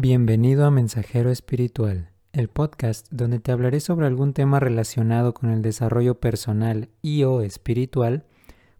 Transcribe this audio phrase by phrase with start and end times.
[0.00, 5.60] Bienvenido a Mensajero Espiritual, el podcast donde te hablaré sobre algún tema relacionado con el
[5.60, 8.24] desarrollo personal y o espiritual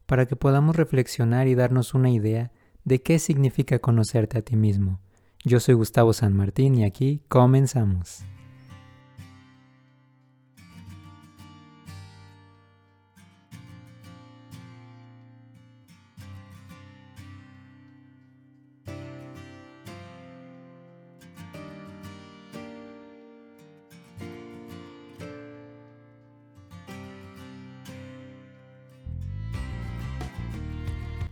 [0.07, 2.53] para que podamos reflexionar y darnos una idea
[2.85, 5.01] de qué significa conocerte a ti mismo.
[5.45, 8.23] Yo soy Gustavo San Martín y aquí comenzamos.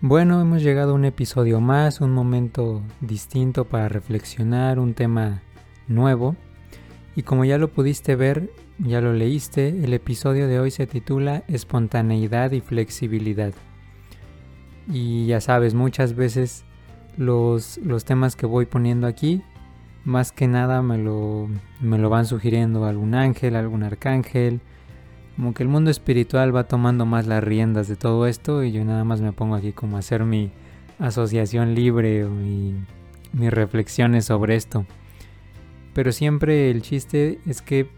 [0.09, 5.43] Bueno, hemos llegado a un episodio más, un momento distinto para reflexionar, un tema
[5.89, 6.37] nuevo.
[7.17, 8.49] Y como ya lo pudiste ver,
[8.79, 13.53] ya lo leíste, el episodio de hoy se titula Espontaneidad y Flexibilidad.
[14.87, 16.65] Y ya sabes, muchas veces
[17.17, 19.43] los, los temas que voy poniendo aquí,
[20.05, 21.49] más que nada me lo,
[21.81, 24.61] me lo van sugiriendo algún ángel, algún arcángel,
[25.37, 28.85] como que el mundo espiritual va tomando más las riendas de todo esto y yo
[28.85, 30.51] nada más me pongo aquí como a hacer mi
[30.99, 32.75] asociación libre y
[33.35, 34.87] mis reflexiones sobre esto.
[35.93, 37.91] Pero siempre el chiste es que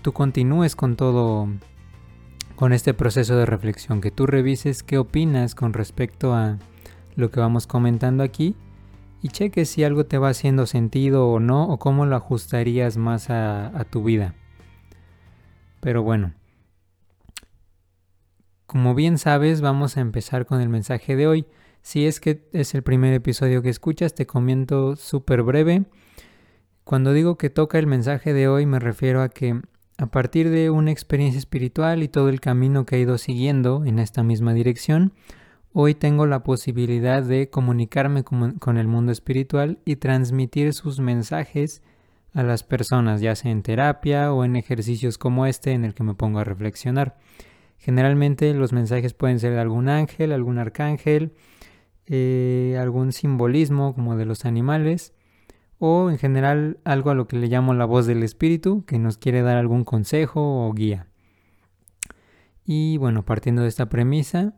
[0.00, 1.48] tú continúes con todo,
[2.56, 6.58] con este proceso de reflexión, que tú revises qué opinas con respecto a
[7.16, 8.54] lo que vamos comentando aquí
[9.20, 13.28] y cheques si algo te va haciendo sentido o no o cómo lo ajustarías más
[13.28, 14.34] a, a tu vida.
[15.80, 16.34] Pero bueno,
[18.66, 21.46] como bien sabes, vamos a empezar con el mensaje de hoy.
[21.82, 25.86] Si es que es el primer episodio que escuchas, te comento súper breve.
[26.84, 29.60] Cuando digo que toca el mensaje de hoy, me refiero a que
[29.98, 33.98] a partir de una experiencia espiritual y todo el camino que he ido siguiendo en
[33.98, 35.12] esta misma dirección,
[35.72, 41.82] hoy tengo la posibilidad de comunicarme con, el mundo espiritual y transmitir sus mensajes
[42.34, 46.02] a las personas, ya sea en terapia o en ejercicios como este en el que
[46.02, 47.16] me pongo a reflexionar.
[47.78, 51.32] Generalmente los mensajes pueden ser de algún ángel, algún arcángel,
[52.06, 55.14] eh, algún simbolismo como de los animales
[55.78, 59.16] o en general algo a lo que le llamo la voz del espíritu que nos
[59.16, 61.06] quiere dar algún consejo o guía.
[62.64, 64.54] Y bueno, partiendo de esta premisa,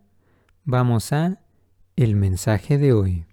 [0.64, 1.40] vamos a
[1.94, 3.24] el mensaje de hoy.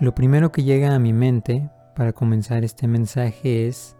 [0.00, 3.96] Lo primero que llega a mi mente para comenzar este mensaje es,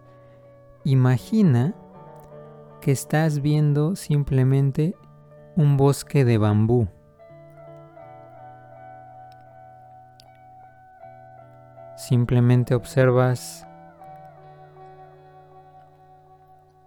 [0.85, 1.75] imagina
[2.79, 4.95] que estás viendo simplemente
[5.57, 6.87] un bosque de bambú.
[11.97, 13.67] Simplemente observas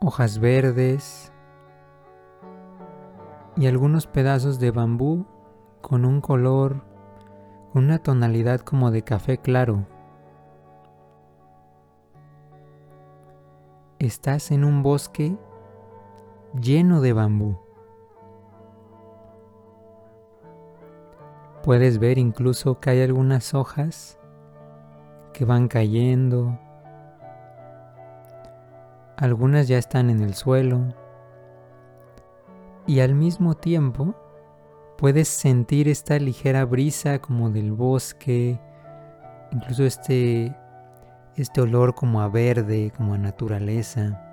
[0.00, 1.30] hojas verdes
[3.58, 5.26] y algunos pedazos de bambú
[5.82, 6.91] con un color
[7.74, 9.86] una tonalidad como de café claro.
[13.98, 15.36] Estás en un bosque
[16.60, 17.58] lleno de bambú.
[21.62, 24.18] Puedes ver incluso que hay algunas hojas
[25.32, 26.58] que van cayendo.
[29.16, 30.80] Algunas ya están en el suelo.
[32.86, 34.14] Y al mismo tiempo
[34.98, 38.60] Puedes sentir esta ligera brisa como del bosque,
[39.50, 40.56] incluso este,
[41.36, 44.28] este olor como a verde, como a naturaleza.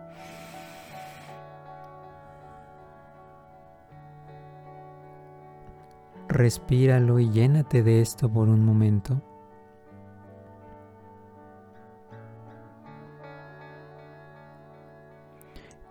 [6.28, 9.20] Respíralo y llénate de esto por un momento.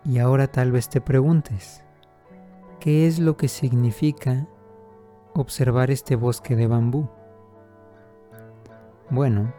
[0.05, 1.83] Y ahora tal vez te preguntes,
[2.79, 4.47] ¿qué es lo que significa
[5.33, 7.09] observar este bosque de bambú?
[9.09, 9.53] Bueno,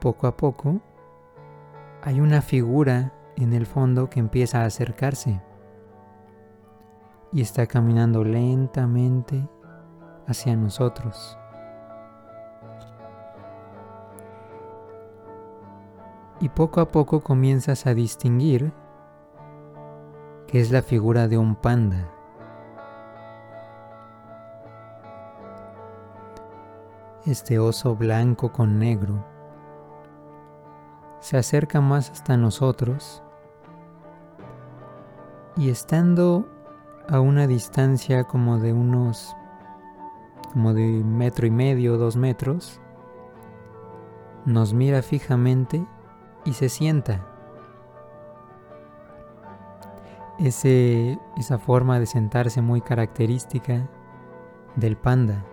[0.00, 0.80] poco a poco
[2.02, 5.42] hay una figura en el fondo que empieza a acercarse
[7.32, 9.48] y está caminando lentamente
[10.26, 11.38] hacia nosotros.
[16.40, 18.72] Y poco a poco comienzas a distinguir
[20.46, 22.15] que es la figura de un panda.
[27.26, 29.24] Este oso blanco con negro
[31.20, 33.22] se acerca más hasta nosotros
[35.56, 36.48] y estando
[37.08, 39.34] a una distancia como de unos
[40.52, 42.80] como de metro y medio, dos metros,
[44.44, 45.84] nos mira fijamente
[46.44, 47.26] y se sienta.
[50.38, 53.86] Esa forma de sentarse muy característica
[54.76, 55.44] del panda.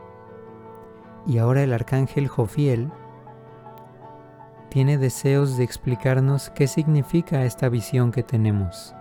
[1.25, 2.91] Y ahora el arcángel Jofiel
[4.69, 8.95] tiene deseos de explicarnos qué significa esta visión que tenemos.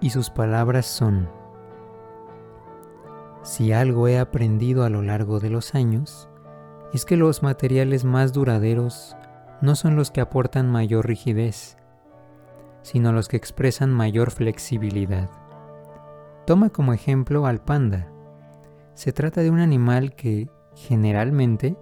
[0.00, 1.30] Y sus palabras son,
[3.42, 6.28] si algo he aprendido a lo largo de los años,
[6.92, 9.16] es que los materiales más duraderos
[9.60, 11.76] no son los que aportan mayor rigidez,
[12.82, 15.30] sino los que expresan mayor flexibilidad.
[16.46, 18.13] Toma como ejemplo al panda.
[18.94, 21.76] Se trata de un animal que, generalmente,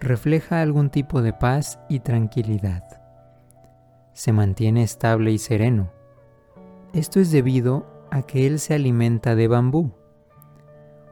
[0.00, 2.82] refleja algún tipo de paz y tranquilidad.
[4.12, 5.92] Se mantiene estable y sereno.
[6.92, 9.92] Esto es debido a que él se alimenta de bambú,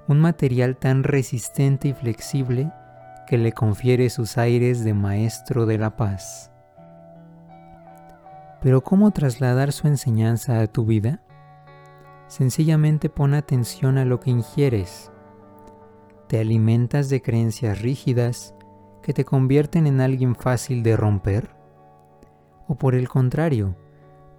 [0.08, 2.72] un material tan resistente y flexible
[3.28, 6.50] que le confiere sus aires de maestro de la paz.
[8.60, 11.20] Pero ¿cómo trasladar su enseñanza a tu vida?
[12.26, 15.12] Sencillamente pon atención a lo que ingieres.
[16.28, 18.54] ¿Te alimentas de creencias rígidas
[19.02, 21.56] que te convierten en alguien fácil de romper?
[22.66, 23.76] ¿O por el contrario,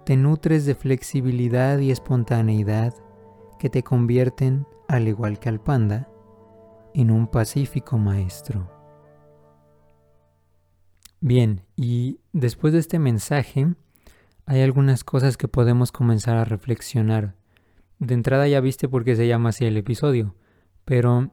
[0.06, 2.94] te nutres de flexibilidad y espontaneidad
[3.58, 6.08] que te convierten, al igual que al panda,
[6.94, 8.70] en un pacífico maestro?
[11.20, 13.74] Bien, y después de este mensaje,
[14.46, 17.34] hay algunas cosas que podemos comenzar a reflexionar.
[17.98, 20.36] De entrada ya viste por qué se llama así el episodio,
[20.84, 21.32] pero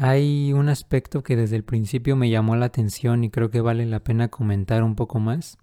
[0.00, 3.84] hay un aspecto que desde el principio me llamó la atención y creo que vale
[3.84, 5.58] la pena comentar un poco más.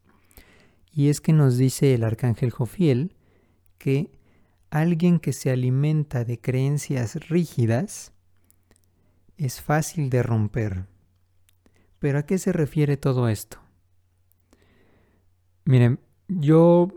[0.91, 3.15] Y es que nos dice el arcángel Jofiel
[3.77, 4.11] que
[4.71, 8.11] alguien que se alimenta de creencias rígidas
[9.37, 10.85] es fácil de romper.
[11.99, 13.59] Pero ¿a qué se refiere todo esto?
[15.63, 16.89] Miren, yo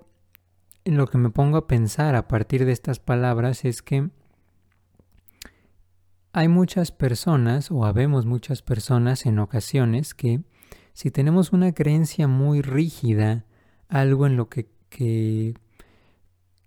[0.85, 4.11] en lo que me pongo a pensar a partir de estas palabras es que
[6.33, 10.41] hay muchas personas o habemos muchas personas en ocasiones que
[10.93, 13.45] si tenemos una creencia muy rígida,
[13.89, 14.69] algo en lo que,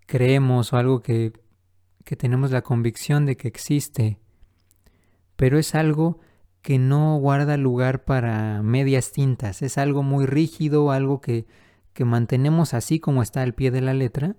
[0.05, 1.33] creemos o algo que,
[2.05, 4.19] que tenemos la convicción de que existe,
[5.35, 6.19] pero es algo
[6.61, 11.45] que no guarda lugar para medias tintas, es algo muy rígido, algo que,
[11.93, 14.35] que mantenemos así como está al pie de la letra,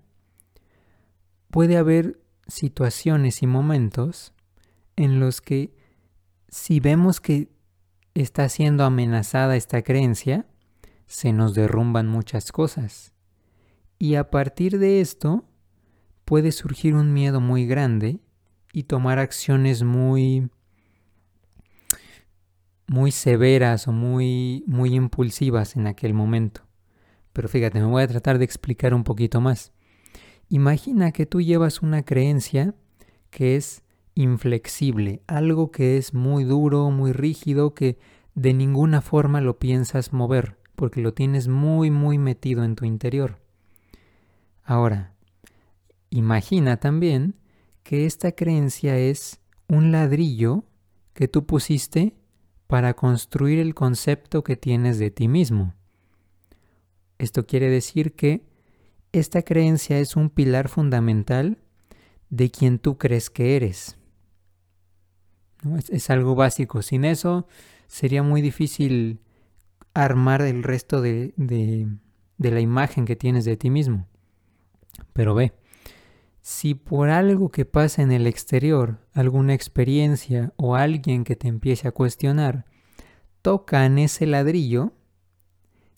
[1.51, 4.33] puede haber situaciones y momentos
[4.97, 5.75] en los que
[6.49, 7.49] si vemos que
[8.15, 10.47] está siendo amenazada esta creencia,
[11.07, 13.13] se nos derrumban muchas cosas.
[13.99, 15.45] Y a partir de esto
[16.25, 18.21] puede surgir un miedo muy grande
[18.73, 20.51] y tomar acciones muy
[22.87, 26.63] muy severas o muy, muy impulsivas en aquel momento.
[27.33, 29.73] Pero fíjate, me voy a tratar de explicar un poquito más.
[30.49, 32.75] Imagina que tú llevas una creencia
[33.31, 33.83] que es
[34.15, 37.99] inflexible, algo que es muy duro, muy rígido, que
[38.35, 43.39] de ninguna forma lo piensas mover, porque lo tienes muy, muy metido en tu interior.
[44.65, 45.15] Ahora,
[46.11, 47.35] imagina también
[47.83, 50.65] que esta creencia es un ladrillo
[51.15, 52.15] que tú pusiste
[52.67, 55.75] para construir el concepto que tienes de ti mismo.
[57.19, 58.47] Esto quiere decir que
[59.13, 61.59] esta creencia es un pilar fundamental
[62.31, 63.99] de quien tú crees que eres.
[65.89, 66.83] Es, algo básico.
[66.83, 67.47] Sin eso
[67.87, 69.21] sería muy difícil
[69.95, 74.07] armar el resto de, de la imagen que tienes de ti mismo.
[75.13, 75.53] Pero ve,
[76.43, 81.87] si por algo que pasa en el exterior, alguna experiencia o alguien que te empiece
[81.87, 82.67] a cuestionar,
[83.43, 84.93] tocan ese ladrillo,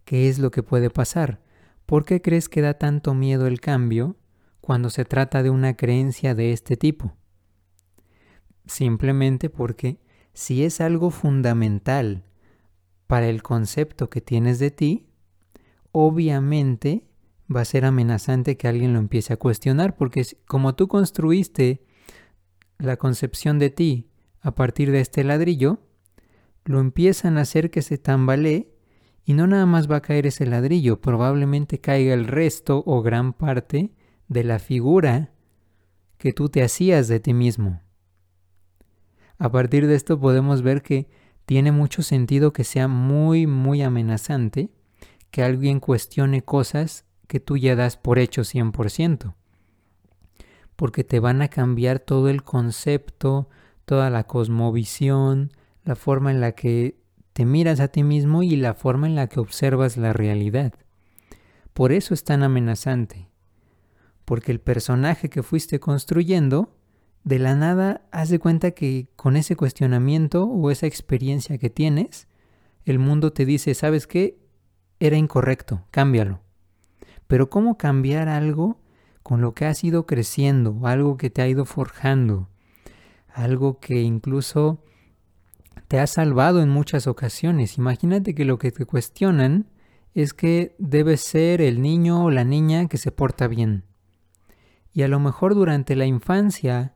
[0.04, 1.40] ¿qué es lo que puede pasar?
[1.86, 4.16] ¿Por qué crees que da tanto miedo el cambio
[4.60, 7.14] cuando se trata de una creencia de este tipo?
[8.66, 9.98] Simplemente porque
[10.32, 12.24] si es algo fundamental
[13.06, 15.06] para el concepto que tienes de ti,
[15.92, 17.04] obviamente
[17.54, 21.84] va a ser amenazante que alguien lo empiece a cuestionar, porque como tú construiste
[22.78, 25.78] la concepción de ti a partir de este ladrillo,
[26.64, 28.74] lo empiezan a hacer que se tambalee
[29.24, 33.32] y no nada más va a caer ese ladrillo, probablemente caiga el resto o gran
[33.32, 33.92] parte
[34.28, 35.32] de la figura
[36.18, 37.80] que tú te hacías de ti mismo.
[39.44, 41.06] A partir de esto podemos ver que
[41.44, 44.70] tiene mucho sentido que sea muy, muy amenazante
[45.30, 49.34] que alguien cuestione cosas que tú ya das por hecho 100%.
[50.76, 53.50] Porque te van a cambiar todo el concepto,
[53.84, 55.52] toda la cosmovisión,
[55.84, 56.96] la forma en la que
[57.34, 60.72] te miras a ti mismo y la forma en la que observas la realidad.
[61.74, 63.28] Por eso es tan amenazante.
[64.24, 66.73] Porque el personaje que fuiste construyendo
[67.24, 72.28] de la nada haz de cuenta que con ese cuestionamiento o esa experiencia que tienes,
[72.84, 74.38] el mundo te dice, ¿sabes qué?
[75.00, 76.40] Era incorrecto, cámbialo.
[77.26, 78.78] Pero ¿cómo cambiar algo
[79.22, 82.50] con lo que has ido creciendo, algo que te ha ido forjando,
[83.32, 84.84] algo que incluso
[85.88, 87.78] te ha salvado en muchas ocasiones?
[87.78, 89.70] Imagínate que lo que te cuestionan
[90.12, 93.84] es que debes ser el niño o la niña que se porta bien.
[94.92, 96.94] Y a lo mejor durante la infancia,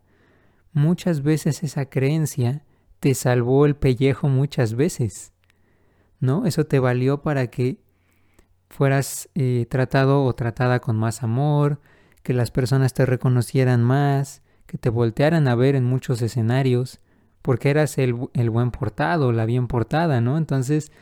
[0.79, 2.65] muchas veces esa creencia
[3.01, 5.33] te salvó el pellejo muchas veces.
[6.21, 6.47] ¿No?
[6.47, 7.79] Eso te valió para que
[8.69, 11.81] fueras eh, tratado o tratada con más amor,
[12.23, 17.01] que las personas te reconocieran más, que te voltearan a ver en muchos escenarios,
[17.43, 20.37] porque eras el, el buen portado, la bien portada, ¿no?
[20.37, 20.93] Entonces,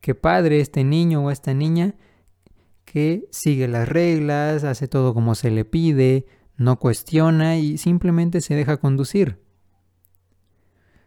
[0.00, 1.94] qué padre este niño o esta niña
[2.84, 6.26] que sigue las reglas, hace todo como se le pide,
[6.60, 9.40] no cuestiona y simplemente se deja conducir.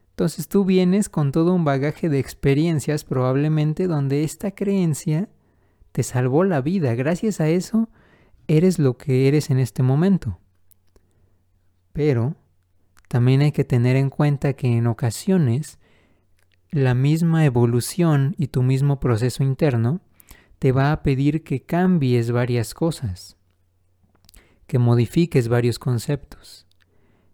[0.09, 5.29] Entonces tú vienes con todo un bagaje de experiencias probablemente donde esta creencia
[5.91, 6.95] te salvó la vida.
[6.95, 7.87] Gracias a eso
[8.47, 10.39] eres lo que eres en este momento.
[11.91, 12.35] Pero
[13.07, 15.77] también hay que tener en cuenta que en ocasiones
[16.71, 20.01] la misma evolución y tu mismo proceso interno
[20.57, 23.37] te va a pedir que cambies varias cosas,
[24.73, 26.65] que modifiques varios conceptos.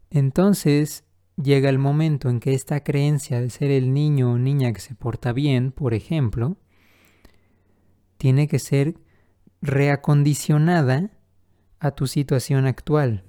[0.09, 1.05] Entonces
[1.41, 4.93] llega el momento en que esta creencia de ser el niño o niña que se
[4.93, 6.57] porta bien, por ejemplo,
[8.17, 8.95] tiene que ser
[9.61, 11.11] reacondicionada
[11.79, 13.23] a tu situación actual.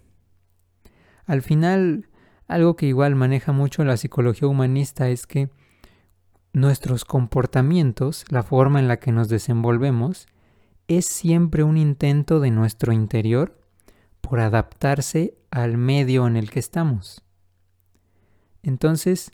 [1.24, 2.08] Al final,
[2.48, 5.50] algo que igual maneja mucho la psicología humanista es que
[6.52, 10.26] nuestros comportamientos, la forma en la que nos desenvolvemos,
[10.88, 13.59] es siempre un intento de nuestro interior
[14.30, 17.24] por adaptarse al medio en el que estamos.
[18.62, 19.32] Entonces,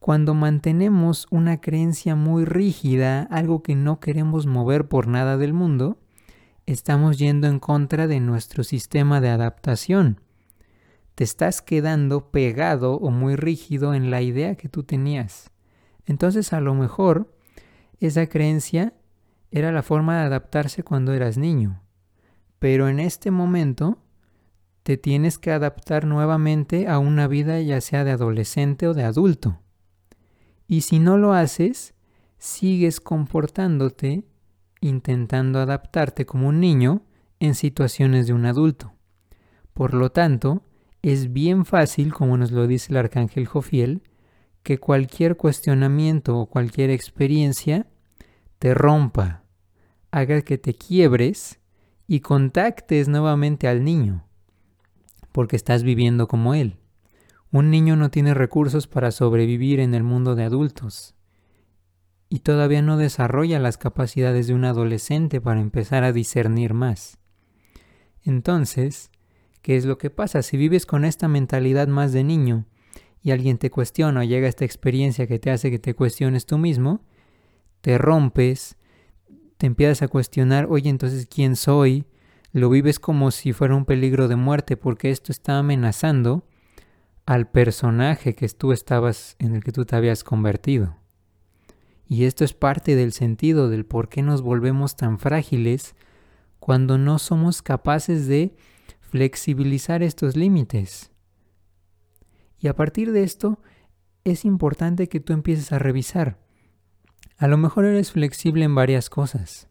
[0.00, 5.98] cuando mantenemos una creencia muy rígida, algo que no queremos mover por nada del mundo,
[6.66, 10.20] estamos yendo en contra de nuestro sistema de adaptación.
[11.14, 15.52] Te estás quedando pegado o muy rígido en la idea que tú tenías.
[16.04, 17.34] Entonces a lo mejor
[17.98, 18.92] esa creencia
[19.50, 21.80] era la forma de adaptarse cuando eras niño.
[22.58, 24.03] Pero en este momento
[24.84, 29.58] te tienes que adaptar nuevamente a una vida ya sea de adolescente o de adulto.
[30.68, 31.94] Y si no lo haces,
[32.38, 34.24] sigues comportándote
[34.80, 37.02] intentando adaptarte como un niño
[37.40, 38.92] en situaciones de un adulto.
[39.72, 40.62] Por lo tanto,
[41.00, 44.02] es bien fácil, como nos lo dice el arcángel Jofiel,
[44.62, 47.86] que cualquier cuestionamiento o cualquier experiencia
[48.58, 49.44] te rompa,
[50.10, 51.60] haga que te quiebres
[52.06, 54.26] y contactes nuevamente al niño,
[55.34, 56.76] porque estás viviendo como él.
[57.50, 61.16] Un niño no tiene recursos para sobrevivir en el mundo de adultos
[62.28, 67.18] y todavía no desarrolla las capacidades de un adolescente para empezar a discernir más.
[68.22, 69.10] Entonces,
[69.60, 70.40] ¿qué es lo que pasa?
[70.42, 72.66] Si vives con esta mentalidad más de niño
[73.20, 76.58] y alguien te cuestiona o llega esta experiencia que te hace que te cuestiones tú
[76.58, 77.00] mismo,
[77.80, 78.76] te rompes,
[79.56, 82.06] te empiezas a cuestionar, oye, entonces, ¿quién soy?
[82.54, 86.46] Lo vives como si fuera un peligro de muerte porque esto está amenazando
[87.26, 90.96] al personaje que tú estabas en el que tú te habías convertido.
[92.06, 95.96] Y esto es parte del sentido del por qué nos volvemos tan frágiles
[96.60, 98.54] cuando no somos capaces de
[99.00, 101.10] flexibilizar estos límites.
[102.60, 103.58] Y a partir de esto
[104.22, 106.38] es importante que tú empieces a revisar.
[107.36, 109.66] A lo mejor eres flexible en varias cosas,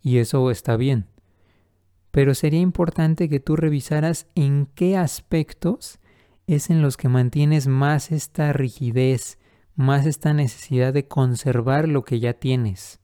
[0.00, 1.06] y eso está bien,
[2.12, 5.98] pero sería importante que tú revisaras en qué aspectos
[6.46, 9.38] es en los que mantienes más esta rigidez,
[9.74, 13.00] más esta necesidad de conservar lo que ya tienes,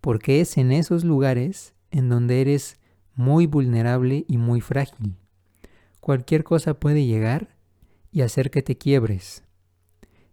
[0.00, 2.80] porque es en esos lugares en donde eres
[3.14, 5.16] muy vulnerable y muy frágil.
[6.00, 7.54] Cualquier cosa puede llegar
[8.10, 9.44] y hacer que te quiebres.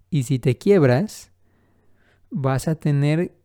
[0.10, 1.32] Y si te quiebras,
[2.29, 3.36] vas a tener,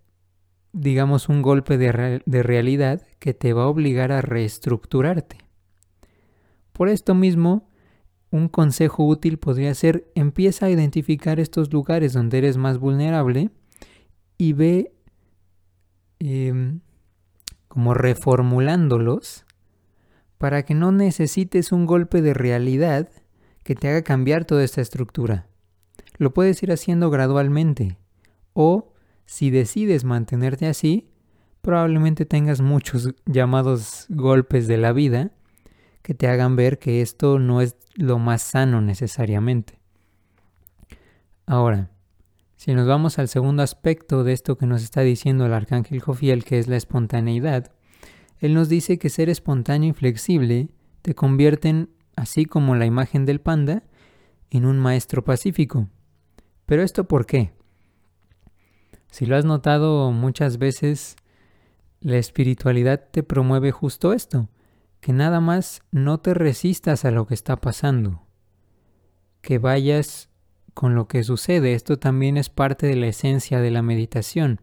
[0.75, 5.39] digamos, un golpe de, realidad que te va a obligar a reestructurarte.
[6.73, 7.71] Por esto mismo,
[8.31, 13.51] un consejo útil podría ser empieza a identificar estos lugares donde eres más vulnerable
[14.37, 14.93] y ve
[16.19, 16.81] em,
[17.69, 19.45] como reformulándolos
[20.39, 23.09] para que no necesites un golpe de realidad
[23.63, 25.47] que te haga cambiar toda esta estructura.
[26.19, 27.97] Lo puedes ir haciendo gradualmente
[28.55, 28.94] o
[29.27, 31.09] si decides mantenerte así,
[31.63, 35.31] probablemente tengas muchos llamados golpes de la vida
[36.03, 39.79] que te hagan ver que esto no es lo más sano necesariamente.
[41.47, 41.91] Ahora,
[42.57, 46.45] si nos vamos al segundo aspecto de esto que nos está diciendo el arcángel Jofiel,
[46.45, 47.73] que es la espontaneidad,
[48.39, 50.69] él nos dice que ser espontáneo y flexible
[51.03, 53.83] te convierten, así como la imagen del panda,
[54.51, 55.89] en un maestro pacífico.
[56.67, 57.53] ¿Pero esto por qué?
[59.15, 61.15] Si lo has notado muchas veces,
[62.01, 64.49] la espiritualidad te promueve justo esto,
[64.99, 68.27] que nada más no te resistas a lo que está pasando,
[69.41, 70.31] que vayas
[70.75, 71.75] con lo que sucede.
[71.75, 74.61] Esto también es parte de la esencia de la meditación.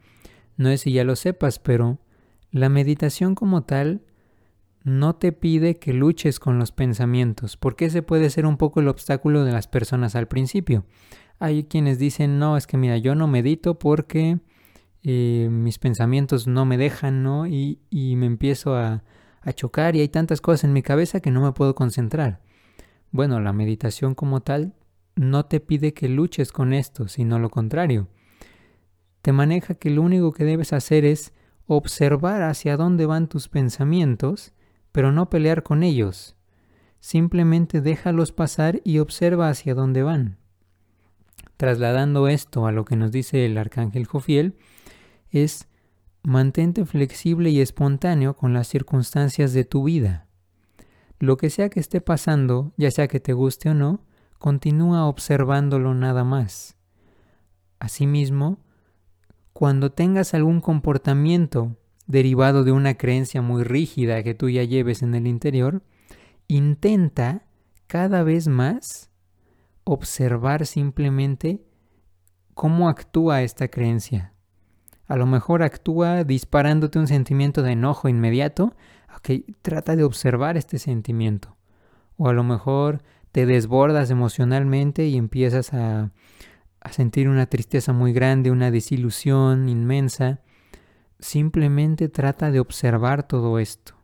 [0.58, 2.00] No es si ya lo sepas, pero
[2.52, 4.02] la meditación como tal
[4.84, 8.90] no te pide que luches con los pensamientos, porque ese puede ser un poco el
[8.90, 10.84] obstáculo de las personas al principio.
[11.42, 14.40] Hay quienes dicen, no, es que mira, yo no medito porque
[15.02, 17.48] eh, mis pensamientos no me dejan, ¿no?
[17.48, 19.04] Y, y me empiezo a,
[19.42, 22.42] a chocar y hay tantas cosas en mi cabeza que no me puedo concentrar.
[23.10, 24.76] Bueno, la meditación como tal
[25.16, 28.08] no te pide que luches con esto, sino lo contrario.
[29.24, 31.34] Te maneja que lo único que debes hacer es
[31.66, 34.54] observar hacia dónde van tus pensamientos,
[34.92, 36.36] pero no pelear con ellos.
[37.00, 40.38] Simplemente déjalos pasar y observa hacia dónde van.
[41.62, 44.56] Trasladando esto a lo que nos dice el arcángel Jofiel,
[45.30, 45.68] es
[46.24, 50.26] mantente flexible y espontáneo con las circunstancias de tu vida.
[51.20, 54.04] Lo que sea que esté pasando, ya sea que te guste o no,
[54.40, 56.78] continúa observándolo nada más.
[57.78, 58.58] Asimismo,
[59.54, 61.78] cuando tengas algún comportamiento
[62.08, 65.84] derivado de una creencia muy rígida que tú ya lleves en el interior,
[66.48, 67.46] intenta
[67.86, 69.11] cada vez más
[69.84, 71.64] observar simplemente
[72.54, 74.34] cómo actúa esta creencia.
[75.08, 78.76] A lo mejor actúa disparándote un sentimiento de enojo inmediato.
[79.18, 81.58] Ok, trata de observar este sentimiento.
[82.16, 86.12] O a lo mejor te desbordas emocionalmente y empiezas a,
[86.80, 90.40] a sentir una tristeza muy grande, una desilusión inmensa.
[91.20, 93.96] Simplemente trata de observar todo esto.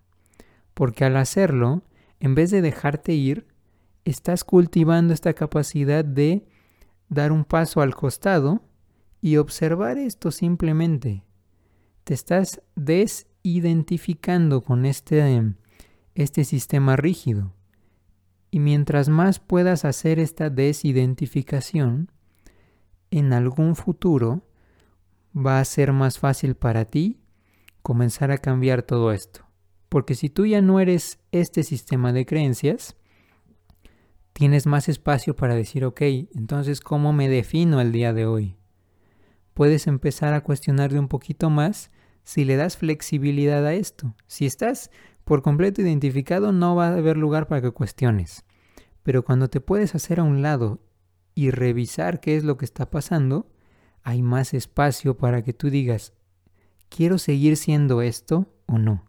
[0.74, 1.84] Porque al hacerlo,
[2.20, 3.47] en vez de dejarte ir,
[4.10, 6.46] estás cultivando esta capacidad de
[7.10, 8.62] dar un paso al costado
[9.22, 11.24] y observar esto simplemente.
[12.04, 15.56] Te estás desidentificando con este,
[16.16, 17.54] este sistema rígido.
[18.50, 22.10] Y mientras más puedas hacer esta desidentificación,
[23.12, 24.44] en algún futuro
[25.36, 27.20] va a ser más fácil para ti
[27.82, 29.46] comenzar a cambiar todo esto.
[29.90, 32.96] Porque si tú ya no eres este sistema de creencias,
[34.38, 36.00] tienes más espacio para decir, ok,
[36.36, 38.56] entonces, ¿cómo me defino el día de hoy?
[39.56, 41.90] Puedes empezar a cuestionarte un poquito más
[42.24, 44.14] si le das flexibilidad a esto.
[44.28, 44.92] Si estás
[45.24, 48.46] por completo identificado, no va a haber lugar para que cuestiones.
[49.02, 50.84] Pero cuando te puedes hacer a un lado
[51.34, 53.50] y revisar qué es lo que está pasando,
[54.04, 56.14] hay más espacio para que tú digas,
[56.90, 59.04] ¿quiero seguir siendo esto o no?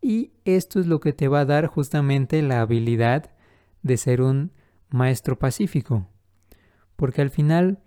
[0.00, 3.32] Y esto es lo que te va a dar justamente la habilidad
[3.82, 4.52] de ser un
[4.90, 6.08] maestro pacífico.
[6.96, 7.82] Porque al final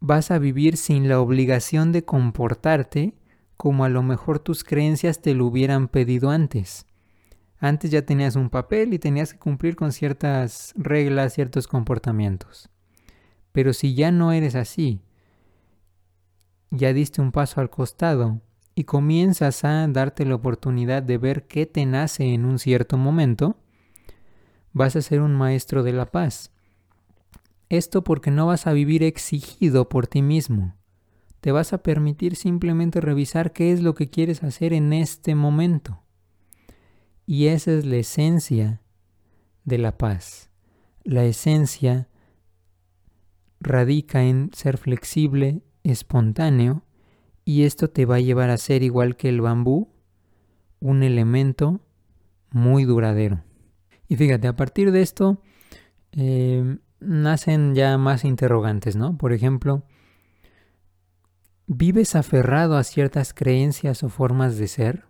[0.00, 3.14] vas a vivir sin la obligación de comportarte
[3.56, 6.86] como a lo mejor tus creencias te lo hubieran pedido antes.
[7.58, 12.70] Antes ya tenías un papel y tenías que cumplir con ciertas reglas, ciertos comportamientos.
[13.52, 15.02] Pero si ya no eres así,
[16.70, 18.40] ya diste un paso al costado
[18.74, 23.58] y comienzas a darte la oportunidad de ver qué te nace en un cierto momento,
[24.72, 26.52] vas a ser un maestro de la paz.
[27.68, 30.74] Esto porque no vas a vivir exigido por ti mismo
[31.40, 36.02] te vas a permitir simplemente revisar qué es lo que quieres hacer en este momento.
[37.26, 38.82] Y esa es la esencia
[39.64, 40.50] de la paz.
[41.02, 42.08] La esencia
[43.60, 46.82] radica en ser flexible, espontáneo,
[47.44, 49.88] y esto te va a llevar a ser igual que el bambú,
[50.78, 51.80] un elemento
[52.50, 53.42] muy duradero.
[54.10, 55.40] Y fíjate, a partir de esto
[56.12, 59.16] eh, nacen ya más interrogantes, ¿no?
[59.16, 59.84] Por ejemplo,
[61.72, 65.04] ¿Vives aferrado a ciertas creencias o formas de ser?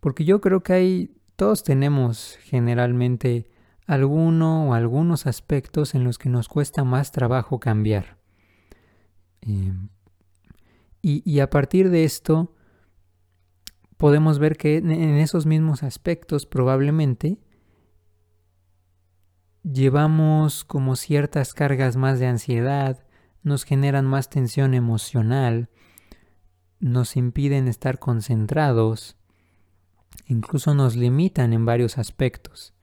[0.00, 3.48] Porque yo creo que hay, todos tenemos generalmente
[3.86, 8.18] alguno o algunos aspectos en los que nos cuesta más trabajo cambiar.
[9.42, 9.90] Em,
[11.02, 12.56] y, y, a partir de esto,
[13.98, 17.38] podemos ver que en esos mismos aspectos probablemente
[19.62, 23.04] llevamos como ciertas cargas más de ansiedad,
[23.42, 25.68] nos generan más tensión emocional,
[26.80, 29.16] nos impiden estar concentrados
[30.26, 32.74] incluso nos limitan en varios aspectos.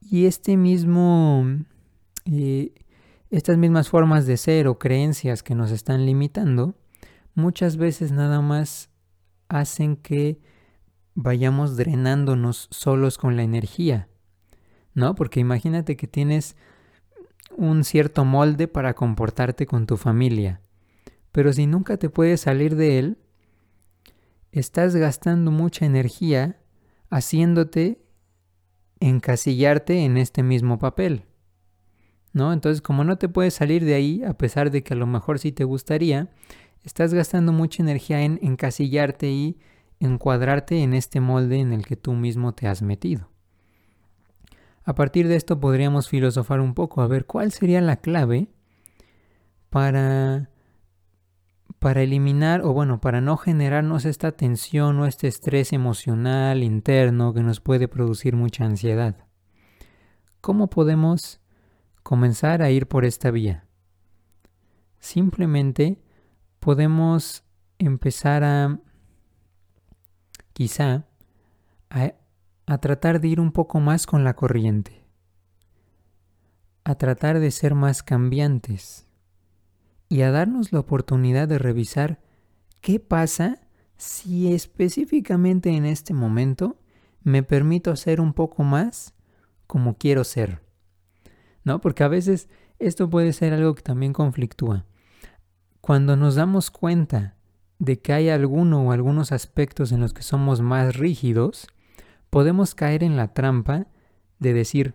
[0.00, 1.44] Y este mismo,
[2.24, 2.72] eh,
[3.30, 6.74] estas mismas formas de ser o creencias que nos están limitando,
[7.34, 8.90] muchas veces nada más
[9.48, 10.40] hacen que
[11.14, 14.08] vayamos drenándonos solos con la energía,
[14.98, 15.14] ¿no?
[15.14, 16.56] Porque imagínate que tienes
[17.56, 20.60] un cierto molde para comportarte con tu familia,
[21.32, 23.18] pero si nunca te puedes salir de él,
[24.50, 26.58] estás gastando mucha energía
[27.10, 28.02] haciéndote
[29.00, 31.24] encasillarte en este mismo papel.
[32.32, 32.52] ¿No?
[32.52, 35.38] Entonces, como no te puedes salir de ahí, a pesar de que a lo mejor
[35.38, 36.28] sí te gustaría,
[36.84, 39.58] estás gastando mucha energía en encasillarte y
[40.00, 43.30] encuadrarte en este molde en el que tú mismo te has metido.
[44.88, 48.48] A partir de esto podríamos filosofar un poco, a ver cuál sería la clave
[49.68, 50.48] para
[51.78, 57.42] para eliminar o bueno, para no generarnos esta tensión o este estrés emocional interno que
[57.42, 59.26] nos puede producir mucha ansiedad.
[60.40, 61.42] ¿Cómo podemos
[62.02, 63.66] comenzar a ir por esta vía?
[65.00, 66.00] Simplemente
[66.60, 67.44] podemos
[67.76, 68.78] empezar a
[70.54, 71.04] quizá
[71.90, 72.14] a,
[72.68, 75.02] a tratar de ir un poco más con la corriente,
[76.84, 79.06] a tratar de ser más cambiantes
[80.10, 82.20] y a darnos la oportunidad de revisar
[82.82, 83.62] qué pasa
[83.96, 86.76] si específicamente en este momento
[87.22, 89.14] me permito ser un poco más
[89.66, 90.60] como quiero ser.
[91.64, 91.80] ¿No?
[91.80, 94.84] Porque a veces esto puede ser algo que también conflictúa.
[95.80, 97.38] Cuando nos damos cuenta
[97.78, 101.66] de que hay alguno o algunos aspectos en los que somos más rígidos,
[102.30, 103.86] podemos caer en la trampa
[104.38, 104.94] de decir,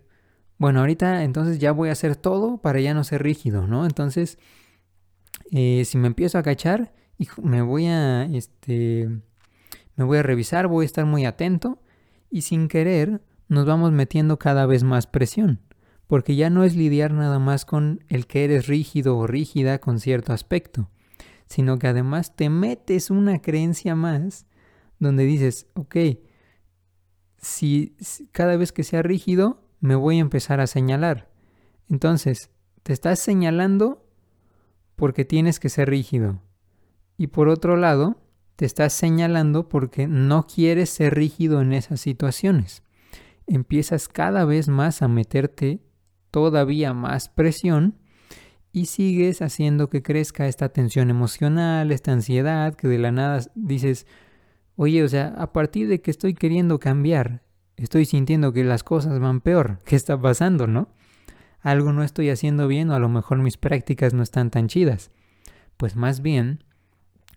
[0.57, 3.85] bueno, ahorita entonces ya voy a hacer todo para ya no ser rígido, ¿no?
[3.85, 4.37] Entonces
[5.51, 6.93] eh, si me empiezo a cachar,
[7.41, 9.09] me voy a, este,
[9.95, 11.79] me voy a revisar, voy a estar muy atento
[12.29, 15.61] y sin querer nos vamos metiendo cada vez más presión,
[16.07, 19.99] porque ya no es lidiar nada más con el que eres rígido o rígida con
[19.99, 20.89] cierto aspecto,
[21.45, 24.47] sino que además te metes una creencia más
[24.97, 25.95] donde dices, ok,
[27.43, 27.95] si
[28.31, 31.29] cada vez que sea rígido me voy a empezar a señalar.
[31.89, 32.49] Entonces,
[32.83, 34.07] te estás señalando
[34.95, 36.41] porque tienes que ser rígido.
[37.17, 38.17] Y por otro lado,
[38.55, 42.81] te estás señalando porque no quieres ser rígido en esas situaciones.
[43.45, 45.81] Empiezas cada vez más a meterte
[46.31, 47.99] todavía más presión
[48.71, 54.07] y sigues haciendo que crezca esta tensión emocional, esta ansiedad, que de la nada dices,
[54.75, 57.43] oye, o sea, a partir de que estoy queriendo cambiar,
[57.77, 59.79] estoy sintiendo que las cosas van peor.
[59.85, 60.89] ¿Qué está pasando, no?
[61.63, 65.11] algo no estoy haciendo bien o a lo mejor mis prácticas no están tan chidas.
[65.77, 66.63] Pues más bien,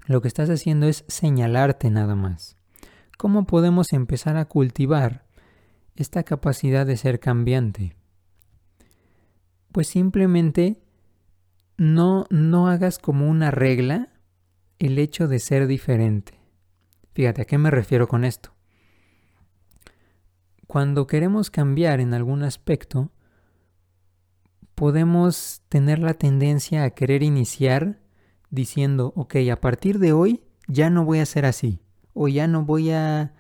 [0.06, 2.56] lo que estás haciendo es señalarte nada más.
[3.16, 5.24] ¿Cómo podemos empezar a cultivar
[5.94, 7.96] esta capacidad de ser cambiante?
[9.72, 10.82] Pues simplemente
[11.76, 14.08] no, no hagas como una regla
[14.78, 16.35] el hecho de ser diferente.
[17.16, 18.50] Fíjate, ¿a qué me refiero con esto?
[20.66, 23.10] Cuando queremos cambiar en algún aspecto,
[24.74, 28.02] podemos tener la tendencia a querer iniciar
[28.50, 31.80] diciendo, ok, a partir de hoy ya no voy a ser así,
[32.12, 33.32] o ya no voy a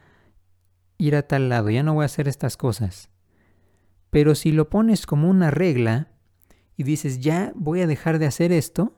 [0.96, 3.10] ir a tal lado, ya no voy a hacer estas cosas.
[4.08, 6.12] Pero si lo pones como una regla
[6.78, 8.94] y dices, ya voy a dejar de hacer esto,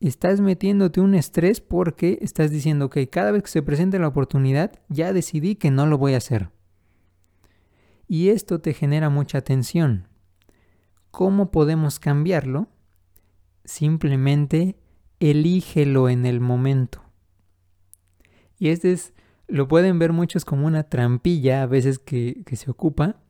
[0.00, 4.72] estás metiéndote un estrés porque estás diciendo, ok, cada vez que se presente la oportunidad,
[4.88, 6.50] ya decidí que no lo voy a hacer.
[8.08, 10.08] Y esto te genera mucha tensión.
[11.10, 12.68] ¿Cómo podemos cambiarlo?
[13.64, 14.76] Simplemente
[15.20, 17.02] elígelo en el momento.
[18.58, 19.12] Y este es,
[19.48, 23.20] lo pueden ver muchos como una trampilla a veces que, que se ocupa.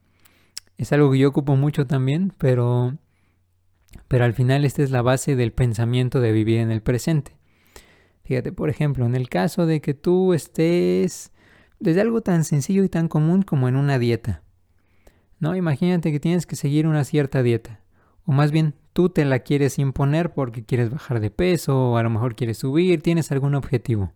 [0.79, 2.97] Es algo que yo ocupo mucho también, pero,
[4.09, 7.37] pero al final esta es la base del pensamiento de vivir en el presente.
[8.25, 11.33] Fíjate, por ejemplo, en el caso de que tú estés
[11.79, 14.43] desde algo tan sencillo y tan común como en una dieta.
[15.41, 15.57] ¿no?
[15.57, 17.81] Imagínate que tienes que seguir una cierta dieta.
[18.25, 22.03] O más bien, tú te la quieres imponer porque quieres bajar de peso o a
[22.03, 24.13] lo mejor quieres subir, tienes algún objetivo.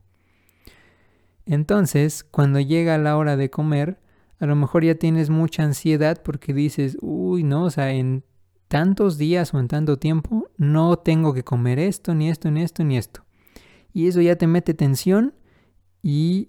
[1.47, 3.99] Entonces, cuando llega la hora de comer,
[4.39, 8.25] a lo mejor ya tienes mucha ansiedad porque dices, uy, no, o sea, en
[8.75, 12.83] tantos días o en tanto tiempo no tengo que comer esto, ni esto, ni esto,
[12.83, 13.25] ni esto.
[13.93, 15.33] Y eso ya te mete tensión
[16.03, 16.49] y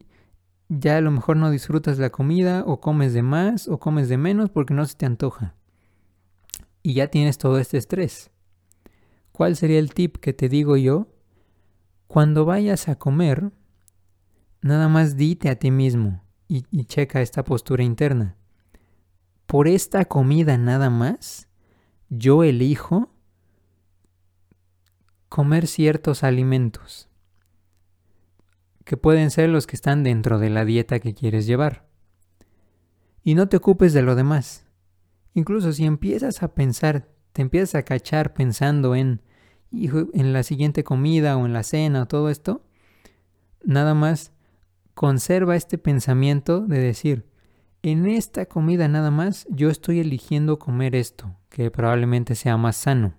[0.68, 4.18] ya a lo mejor no disfrutas la comida o comes de más o comes de
[4.18, 5.54] menos porque no se te antoja.
[6.82, 8.32] Y ya tienes todo este estrés.
[9.32, 11.08] ¿Cuál sería el tip que te digo yo?
[12.08, 13.52] Cuando vayas a comer,
[14.62, 18.36] nada más dite a ti mismo, y, y checa esta postura interna.
[19.46, 21.45] Por esta comida nada más,
[22.18, 23.10] yo elijo
[25.30, 27.10] comer ciertos alimentos
[28.86, 31.86] que pueden ser los que están dentro de la dieta que quieres llevar.
[33.24, 34.66] Y no te ocupes de lo demás.
[35.34, 39.22] Incluso si empiezas a pensar, te empiezas a cachar pensando en,
[39.72, 42.64] en la siguiente comida o en la cena o todo esto,
[43.64, 44.32] nada más
[44.94, 47.26] conserva este pensamiento de decir,
[47.92, 53.14] en esta comida nada más yo estoy eligiendo comer esto, que probablemente sea más sano.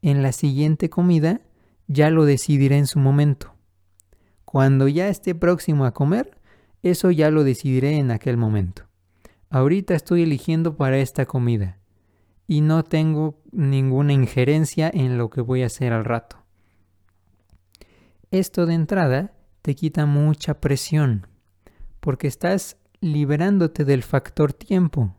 [0.00, 1.40] En la siguiente comida
[1.88, 3.52] ya lo decidiré en su momento.
[4.44, 6.38] Cuando ya esté próximo a comer,
[6.84, 8.84] eso ya lo decidiré en aquel momento.
[9.50, 11.80] Ahorita estoy eligiendo para esta comida
[12.46, 16.36] y no tengo ninguna injerencia en lo que voy a hacer al rato.
[18.30, 21.26] Esto de entrada te quita mucha presión
[21.98, 25.14] porque estás liberándote del factor tiempo.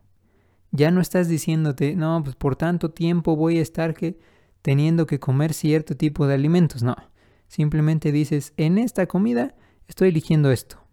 [0.72, 4.18] Ya no estás diciéndote, no, pues por tanto tiempo voy a estar que,
[4.62, 6.82] teniendo que comer cierto tipo de alimentos.
[6.82, 6.96] No,
[7.48, 9.54] Simplemente dices, en esta comida
[9.86, 10.84] estoy eligiendo esto.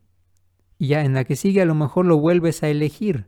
[0.77, 3.27] Y ya en la que sigue a lo mejor lo vuelves a elegir,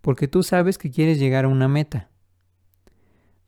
[0.00, 2.10] porque tú sabes que quieres llegar a una meta.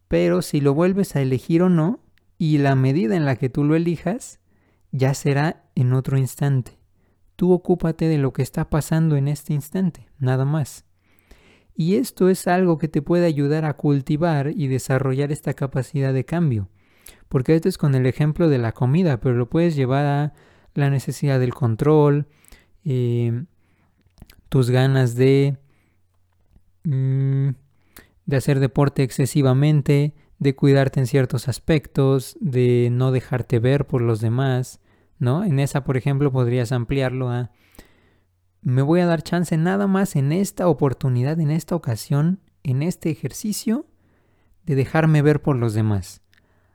[0.08, 2.00] Pero si lo vuelves a elegir o no,
[2.38, 4.40] y la medida en la que tú lo elijas,
[4.92, 6.77] ya será en otro instante.
[7.38, 10.84] Tú ocúpate de lo que está pasando en este instante, nada más.
[11.74, 16.24] Y esto es algo que te puede ayudar a cultivar y desarrollar esta capacidad de
[16.24, 16.68] cambio
[17.28, 20.32] porque esto es con el ejemplo de la comida, pero lo puedes llevar a
[20.74, 22.26] la necesidad del control,
[22.84, 23.44] eh,
[24.48, 25.58] tus ganas de,
[26.84, 27.50] mm,
[28.26, 34.20] de hacer deporte excesivamente, de cuidarte en ciertos aspectos, de no dejarte ver por los
[34.20, 34.80] demás,
[35.18, 35.44] ¿no?
[35.44, 37.50] En esa, por ejemplo, podrías ampliarlo a
[38.60, 43.10] me voy a dar chance nada más en esta oportunidad, en esta ocasión, en este
[43.10, 43.86] ejercicio,
[44.66, 46.22] de dejarme ver por los demás.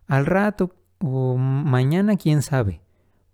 [0.08, 2.82] Al rato o mañana, quién sabe,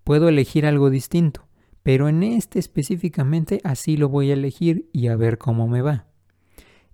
[0.04, 1.48] puedo elegir algo distinto,
[1.84, 6.08] pero en este específicamente así lo voy a elegir y a ver cómo me va.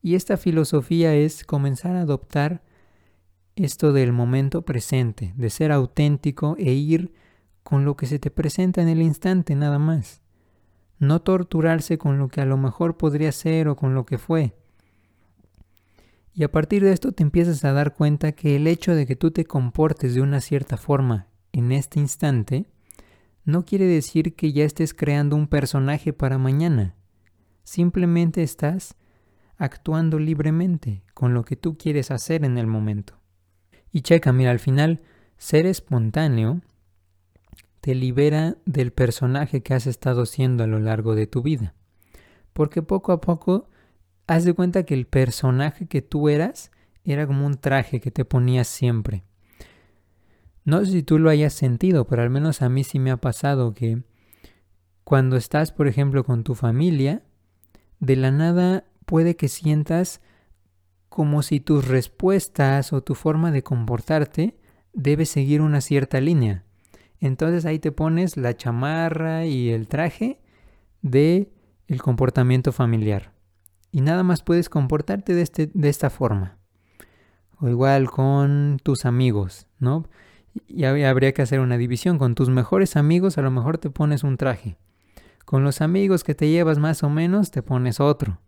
[0.01, 2.63] Y esta filosofía es comenzar a adoptar
[3.55, 7.13] esto del momento presente, de ser auténtico e ir
[7.65, 10.21] con lo que se te presenta en el instante nada más.
[10.99, 14.55] No torturarse con lo que a lo mejor podría ser o con lo que fue,
[16.37, 19.15] y a partir de esto te empiezas a dar cuenta que el hecho de que
[19.15, 22.65] tú te comportes de una cierta forma en este instante
[23.45, 26.93] no quiere decir que ya estés creando un personaje para mañana.
[27.63, 28.95] Simplemente estás
[29.55, 33.17] actuando libremente con lo que tú quieres hacer en el momento.
[33.93, 35.03] Y checa, mira, al final,
[35.37, 36.59] ser espontáneo
[37.85, 41.75] te libera del personaje que has estado siendo a lo largo de tu vida.
[42.51, 43.69] Porque poco a poco
[44.25, 46.71] haz de cuenta que el personaje que tú eras
[47.03, 49.23] era como un traje que te ponías siempre.
[50.63, 53.17] No sé si tú lo hayas sentido, pero al menos a mí sí me ha
[53.17, 54.01] pasado que
[55.03, 57.21] cuando estás, por ejemplo, con tu familia,
[57.99, 60.21] de la nada puede que sientas
[61.07, 64.57] como si tus respuestas o tu forma de comportarte
[64.93, 66.65] debe seguir una cierta línea.
[67.19, 70.39] Entonces ahí te pones la chamarra y el traje
[71.01, 71.51] de
[71.87, 73.35] el comportamiento familiar
[73.95, 76.57] y nada más puedes comportarte de, este, de esta forma.
[77.61, 80.09] O igual con tus amigos, ¿no?
[80.67, 82.17] Y habría que hacer una división.
[82.17, 84.75] Con tus mejores amigos a lo mejor te pones un traje.
[85.45, 88.41] Con los amigos que te llevas más o menos te pones otro.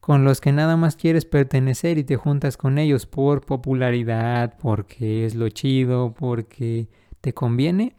[0.00, 5.26] Con los que nada más quieres pertenecer y te juntas con ellos por popularidad, porque
[5.26, 6.88] es lo chido, porque
[7.20, 7.96] te conviene,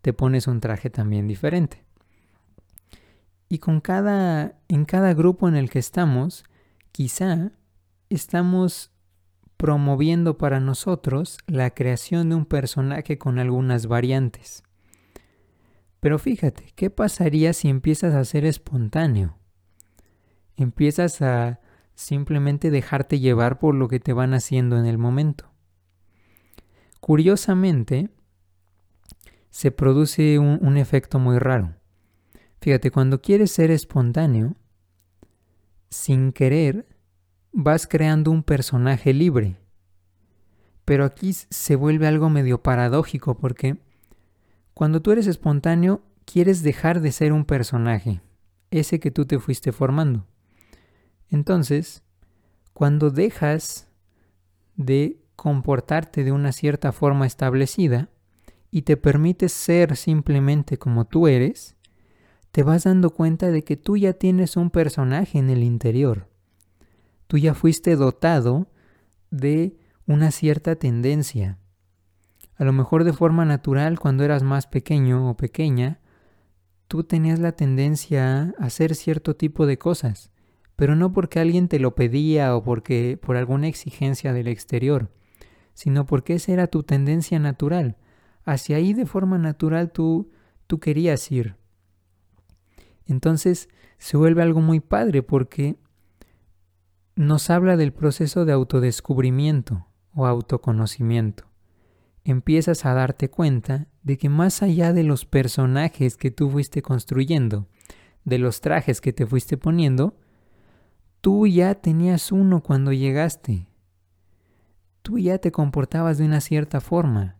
[0.00, 1.84] te pones un traje también diferente.
[3.48, 6.44] Y con cada, en cada grupo en el que estamos,
[6.90, 7.52] quizá
[8.08, 8.90] estamos
[9.56, 14.64] promoviendo para nosotros la creación de un personaje con algunas variantes.
[16.00, 19.38] Pero fíjate, ¿qué pasaría si empiezas a ser espontáneo?
[20.56, 21.60] Empiezas a
[21.94, 25.52] simplemente dejarte llevar por lo que te van haciendo en el momento.
[26.98, 28.10] Curiosamente,
[29.52, 31.74] se produce un, efecto muy raro.
[32.62, 34.56] Fíjate, cuando quieres ser espontáneo,
[35.90, 36.86] sin querer,
[37.52, 39.58] vas creando un personaje libre.
[40.86, 43.76] Pero aquí se vuelve algo medio paradójico porque
[44.72, 48.22] cuando tú eres espontáneo, quieres dejar de ser un personaje,
[48.70, 50.26] ese que tú te fuiste formando.
[51.28, 52.02] Entonces,
[52.72, 53.86] cuando dejas
[54.76, 58.08] de comportarte de una cierta forma establecida
[58.74, 61.76] y te permites ser simplemente como tú eres,
[62.52, 66.26] te vas dando cuenta de que tú ya tienes un personaje en el interior.
[67.26, 68.68] Tú ya fuiste dotado
[69.30, 71.58] de una cierta tendencia.
[72.56, 76.00] A lo mejor de forma natural cuando eras más pequeño o pequeña,
[76.88, 80.30] tú tenías la tendencia a hacer cierto tipo de cosas,
[80.76, 85.10] pero no porque alguien te lo pedía o porque por alguna exigencia del exterior,
[85.74, 87.98] sino porque esa era tu tendencia natural.
[88.44, 90.30] Hacia ahí de forma natural tú
[90.72, 91.56] tú querías ir.
[93.04, 95.76] Entonces se vuelve algo muy padre porque
[97.14, 101.44] nos habla del proceso de autodescubrimiento o autoconocimiento.
[102.24, 107.66] Empiezas a darte cuenta de que más allá de los personajes que tú fuiste construyendo,
[108.24, 110.16] de los trajes que te fuiste poniendo,
[111.20, 113.68] tú ya tenías uno cuando llegaste.
[115.02, 117.36] Tú ya te comportabas de una cierta forma.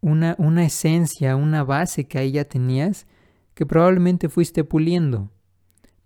[0.00, 3.06] Una, una esencia, una base que ahí ya tenías
[3.54, 5.30] que probablemente fuiste puliendo,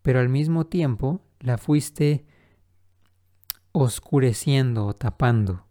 [0.03, 2.25] pero al mismo tiempo la fuiste
[3.73, 5.65] oscureciendo o tapando.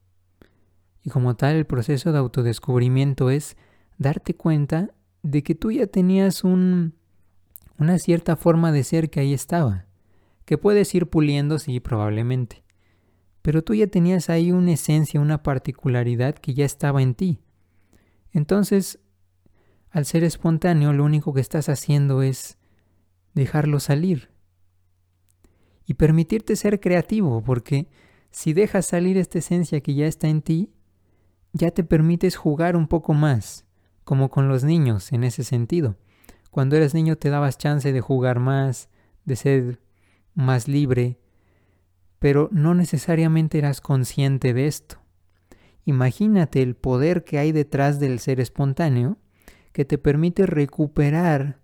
[1.03, 3.57] Y como tal, el proceso de autodescubrimiento es
[3.97, 6.95] darte cuenta de que tú ya tenías un,
[7.77, 9.85] una cierta forma de ser que ahí estaba,
[10.45, 12.63] que puedes ir puliendo, sí, probablemente,
[13.41, 17.39] pero tú ya tenías ahí una esencia, una particularidad que ya estaba en ti.
[18.33, 18.99] Entonces,
[19.89, 22.57] al ser espontáneo, lo único que estás haciendo es
[23.33, 24.33] dejarlo salir,
[25.85, 27.87] y permitirte ser creativo, porque
[28.31, 30.71] si dejas salir esta esencia que ya está en ti,
[31.51, 33.65] ya te permites jugar un poco más,
[34.03, 35.97] como con los niños en ese sentido.
[36.49, 38.89] Cuando eras niño te dabas chance de jugar más,
[39.25, 39.81] de ser
[40.33, 41.19] más libre,
[42.19, 45.02] pero no necesariamente eras consciente de esto.
[45.85, 49.17] Imagínate el poder que hay detrás del ser espontáneo
[49.71, 51.59] que te permite recuperar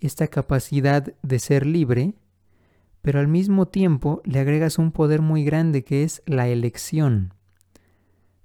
[0.00, 2.14] esta capacidad de ser libre
[3.06, 7.34] pero al mismo tiempo le agregas un poder muy grande que es la elección,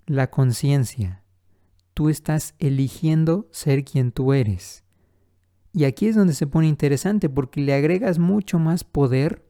[0.06, 1.24] la conciencia.
[1.96, 4.84] Tú estás eligiendo ser quien tú eres.
[5.74, 9.44] Y aquí es donde se pone interesante porque le agregas mucho más poder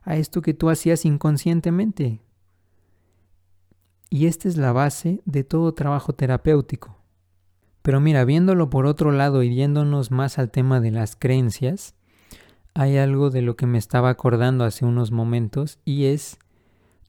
[0.00, 2.22] a esto que tú hacías inconscientemente.
[4.10, 6.98] Y esta es la base de todo trabajo terapéutico.
[7.82, 11.94] Pero mira, viéndolo por otro lado y yéndonos más al tema de las creencias,
[12.72, 16.38] hay algo de lo que me estaba acordando hace unos momentos y es,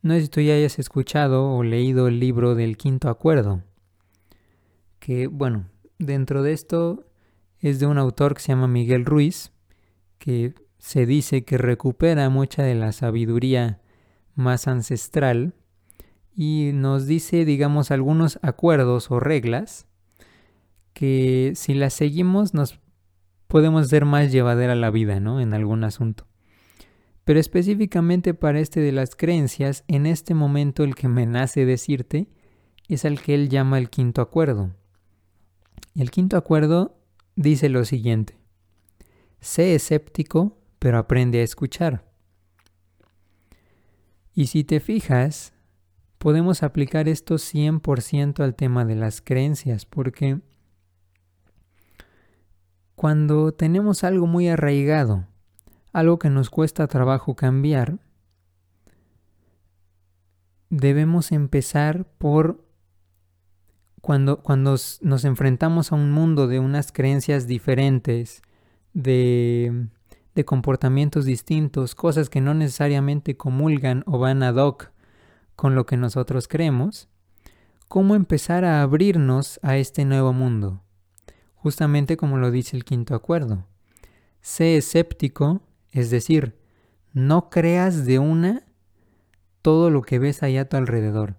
[0.01, 3.61] no sé si tú ya hayas escuchado o leído el libro del quinto acuerdo,
[4.99, 5.65] que bueno,
[5.97, 7.05] dentro de esto
[7.59, 9.51] es de un autor que se llama Miguel Ruiz,
[10.19, 13.81] que se dice que recupera mucha de la sabiduría
[14.35, 15.53] más ancestral
[16.35, 19.87] y nos dice, digamos, algunos acuerdos o reglas
[20.93, 22.79] que si las seguimos nos
[23.47, 25.39] podemos ser más llevadera la vida, ¿no?
[25.39, 26.27] En algún asunto.
[27.23, 32.27] Pero específicamente para este de las creencias, en este momento el que me nace decirte
[32.87, 34.71] es al que él llama el quinto acuerdo.
[35.95, 36.99] El quinto acuerdo
[37.35, 38.37] dice lo siguiente.
[39.39, 42.05] Sé escéptico, pero aprende a escuchar.
[44.35, 45.54] Y si te fijas,
[46.25, 50.39] podemos aplicar esto 100% al tema de las creencias, porque
[52.95, 55.27] cuando tenemos algo muy arraigado,
[55.93, 57.99] algo que nos cuesta trabajo cambiar,
[60.71, 62.65] debemos empezar por
[64.01, 68.41] cuando, cuando nos enfrentamos a un mundo de unas creencias diferentes,
[68.95, 69.89] de,
[70.33, 74.94] de comportamientos distintos, cosas que no necesariamente comulgan o van ad hoc
[75.55, 77.07] con lo que nosotros creemos,
[77.87, 80.81] ¿cómo empezar a abrirnos a este nuevo mundo?
[81.65, 83.65] justamente como lo dice el quinto acuerdo.
[84.39, 86.59] Sé escéptico, es decir,
[87.11, 88.67] no creas de una
[89.63, 91.37] todo lo que ves allá a tu alrededor.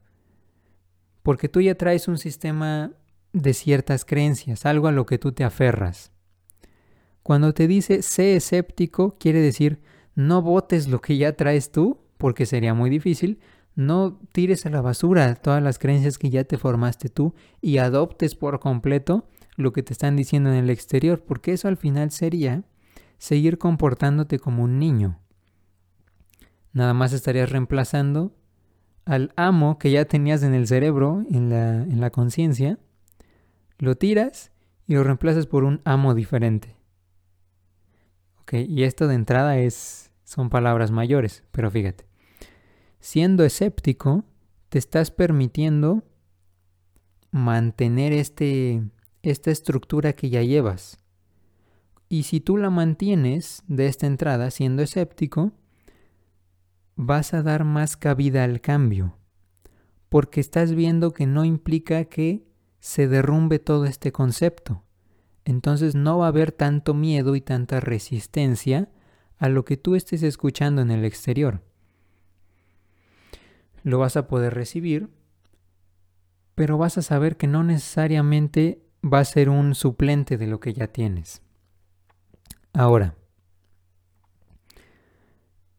[1.23, 2.91] Porque tú ya traes un sistema
[3.33, 6.11] de ciertas creencias, algo a lo que tú te aferras.
[7.23, 9.81] Cuando te dice sé escéptico, quiere decir
[10.17, 13.39] no votes lo que ya traes tú, porque sería muy difícil,
[13.77, 18.35] no tires a la basura todas las creencias que ya te formaste tú y adoptes
[18.35, 22.65] por completo lo que te están diciendo en el exterior, porque eso al final sería
[23.19, 25.21] seguir comportándote como un niño.
[26.73, 28.35] Nada más estarías reemplazando
[29.05, 32.79] al amo que ya tenías en el cerebro, en la, en la conciencia,
[33.79, 34.53] lo tiras
[34.87, 36.77] y lo reemplazas por un amo diferente.
[38.41, 42.07] Ok, y esto de entrada es, son palabras mayores, pero fíjate,
[43.01, 44.25] siendo escéptico,
[44.69, 46.03] te estás permitiendo
[47.31, 48.83] mantener este
[49.31, 50.99] esta estructura que ya llevas.
[52.09, 55.53] Y si tú la mantienes de esta entrada siendo escéptico,
[56.95, 59.19] vas a dar más cabida al cambio,
[60.09, 62.47] porque estás viendo que no implica que
[62.79, 64.85] se derrumbe todo este concepto.
[65.45, 68.91] Entonces no va a haber tanto miedo y tanta resistencia
[69.39, 71.63] a lo que tú estés escuchando en el exterior.
[73.87, 75.11] Lo vas a poder recibir,
[76.57, 80.73] pero vas a saber que no necesariamente va a ser un suplente de lo que
[80.73, 81.41] ya tienes.
[82.73, 83.15] Ahora,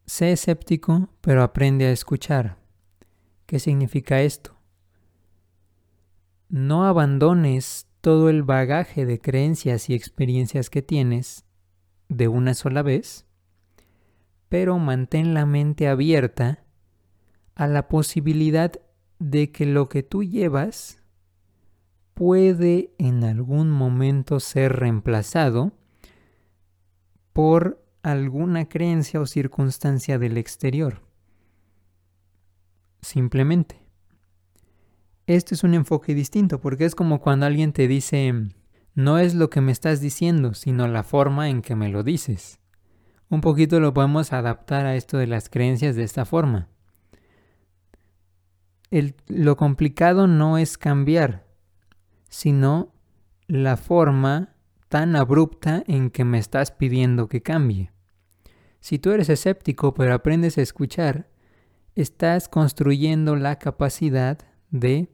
[0.05, 2.55] sé escéptico, pero aprende a escuchar.
[3.45, 4.55] ¿Qué significa esto?
[6.47, 11.43] No abandones todo el bagaje de creencias y experiencias que tienes
[12.07, 13.25] de una sola vez,
[14.47, 16.63] pero mantén la mente abierta
[17.57, 18.71] a la posibilidad
[19.17, 21.01] de que lo que tú llevas
[22.13, 25.71] puede en algún momento ser reemplazado
[27.33, 31.01] por alguna creencia o circunstancia del exterior.
[33.01, 33.81] Simplemente.
[35.25, 38.33] Este es un enfoque distinto porque es como cuando alguien te dice,
[38.93, 42.59] no es lo que me estás diciendo, sino la forma en que me lo dices.
[43.29, 46.69] Un poquito lo podemos adaptar a esto de las creencias de esta forma.
[48.89, 51.45] Lo complicado no es cambiar,
[52.29, 52.93] sino
[53.47, 54.55] la forma
[54.89, 57.91] tan abrupta en que me estás pidiendo que cambie.
[58.79, 61.29] Si tú eres escéptico pero aprendes a escuchar,
[61.95, 64.37] estás construyendo la capacidad
[64.69, 65.09] de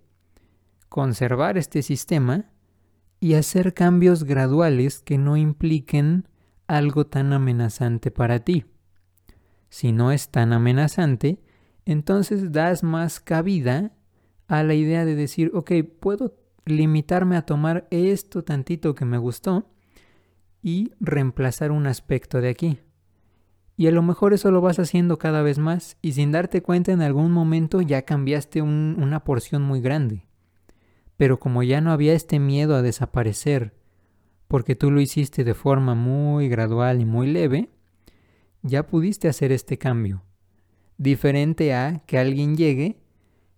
[0.89, 2.51] conservar este sistema
[3.19, 6.27] y hacer cambios graduales que no impliquen
[6.67, 8.65] algo tan amenazante para ti.
[9.69, 11.41] Si no es tan amenazante,
[11.85, 13.91] entonces das más cabida
[14.47, 19.69] a la idea de decir, ok, puedo limitarme a tomar esto tantito que me gustó
[20.61, 22.79] y reemplazar un aspecto de aquí.
[23.75, 26.91] Y a lo mejor eso lo vas haciendo cada vez más y sin darte cuenta
[26.91, 30.27] en algún momento ya cambiaste una porción muy grande.
[31.17, 33.73] Pero como ya no había este miedo a desaparecer,
[34.47, 37.69] porque tú lo hiciste de forma muy gradual y muy leve,
[38.61, 40.23] ya pudiste hacer este cambio.
[40.97, 43.01] Diferente a que alguien llegue,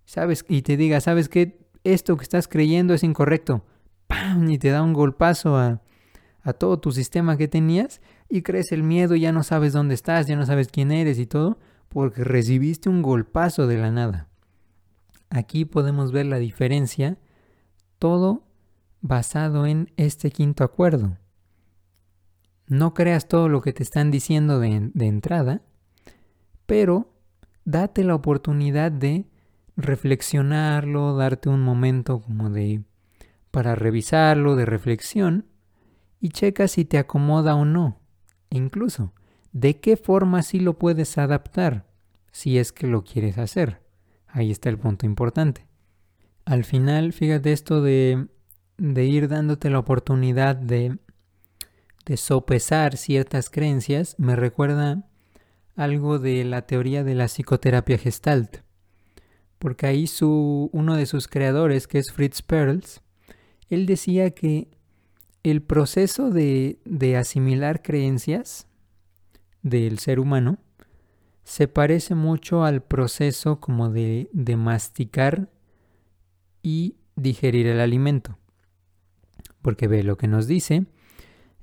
[0.05, 1.65] sabes, y te diga, ¿sabes qué?
[1.85, 3.63] esto que estás creyendo es incorrecto.
[4.07, 4.49] ¡Pam!
[4.49, 5.81] Y te da un golpazo a,
[6.41, 10.27] a todo tu sistema que tenías y crees el miedo, ya no sabes dónde estás,
[10.27, 14.27] ya no sabes quién eres y todo, porque recibiste un golpazo de la nada.
[15.29, 17.17] Aquí podemos ver la diferencia,
[17.99, 18.43] todo
[19.01, 21.17] basado en este quinto acuerdo.
[22.67, 25.61] No creas todo lo que te están diciendo de, de entrada,
[26.65, 27.14] pero
[27.65, 29.25] date la oportunidad de
[29.75, 32.83] reflexionarlo, darte un momento como de
[33.51, 35.45] para revisarlo, de reflexión,
[36.19, 37.99] y checa si te acomoda o no.
[38.49, 39.13] E incluso,
[39.51, 41.85] de qué forma sí lo puedes adaptar,
[42.31, 43.81] si es que lo quieres hacer.
[44.27, 45.67] Ahí está el punto importante.
[46.43, 48.27] Al final, fíjate esto de,
[48.77, 50.97] de ir dándote la oportunidad de,
[52.05, 55.07] de sopesar ciertas creencias, me recuerda
[55.75, 58.65] algo de la teoría de la psicoterapia gestalt
[59.65, 63.01] porque ahí su, uno de sus creadores, que es Fritz Perls,
[63.69, 64.69] él decía que
[65.43, 68.67] el proceso de, de asimilar creencias
[69.61, 70.59] del ser humano
[71.43, 75.49] se parece mucho al proceso como de, de masticar
[76.61, 78.37] y digerir el alimento.
[79.61, 80.85] Porque ve, lo que nos dice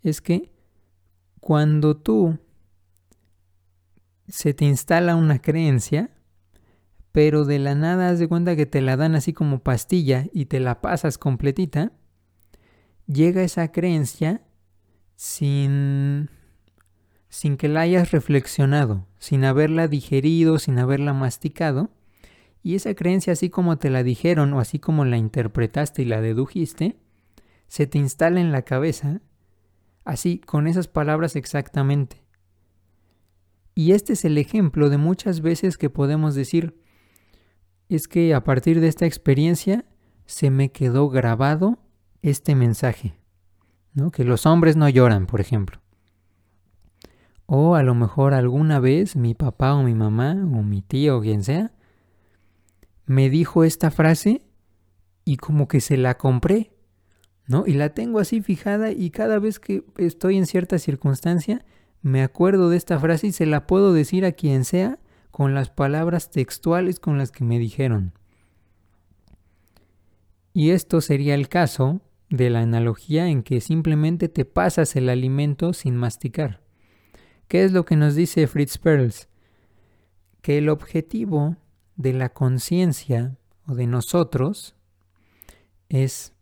[0.02, 0.50] es que
[1.40, 2.38] cuando tú
[4.32, 6.08] se te instala una creencia,
[7.12, 10.46] pero de la nada haz de cuenta que te la dan así como pastilla y
[10.46, 11.92] te la pasas completita,
[13.06, 14.40] llega esa creencia
[15.16, 16.30] sin
[17.28, 21.90] sin que la hayas reflexionado, sin haberla digerido, sin haberla masticado,
[22.62, 26.22] y esa creencia así como te la dijeron o así como la interpretaste y la
[26.22, 26.96] dedujiste,
[27.68, 29.20] se te instala en la cabeza,
[30.04, 32.21] así con esas palabras exactamente.
[33.74, 36.76] Y este es el ejemplo de muchas veces que podemos decir,
[37.88, 39.84] es que a partir de esta experiencia
[40.26, 41.78] se me quedó grabado
[42.22, 43.14] este mensaje,
[43.94, 44.10] ¿no?
[44.10, 45.80] Que los hombres no lloran, por ejemplo.
[47.46, 51.20] O a lo mejor alguna vez mi papá o mi mamá o mi tío o
[51.20, 51.72] quien sea
[53.06, 54.42] me dijo esta frase
[55.24, 56.72] y como que se la compré,
[57.46, 57.64] ¿no?
[57.66, 61.64] Y la tengo así fijada y cada vez que estoy en cierta circunstancia
[62.02, 64.98] me acuerdo de esta frase y se la puedo decir a quien sea
[65.30, 68.12] con las palabras textuales con las que me dijeron.
[70.52, 75.72] Y esto sería el caso de la analogía en que simplemente te pasas el alimento
[75.72, 76.60] sin masticar.
[77.48, 79.28] ¿Qué es lo que nos dice Fritz Perls?
[80.40, 81.56] Que el objetivo
[81.96, 83.36] de la conciencia
[83.66, 84.74] o de nosotros
[85.88, 86.32] es